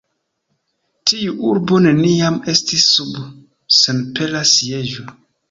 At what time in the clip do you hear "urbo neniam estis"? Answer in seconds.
1.49-2.89